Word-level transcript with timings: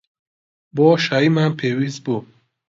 بۆشاییمان 0.75 1.51
پێویست 1.59 1.99
بوو. 2.05 2.19